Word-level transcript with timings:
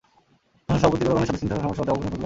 অনুষ্ঠানে 0.03 0.79
সভাপতিত্ব 0.81 1.09
করবেন 1.11 1.27
স্বদেশ 1.27 1.41
চিন্তা 1.41 1.55
সংঘের 1.59 1.67
সভাপতি 1.77 1.91
আবুল 1.93 2.01
কাশেম 2.01 2.05
ফজলুল 2.07 2.13
হক। 2.19 2.19